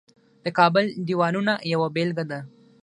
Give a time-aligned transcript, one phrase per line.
[0.43, 2.39] د کابل دیوالونه یوه بیلګه ده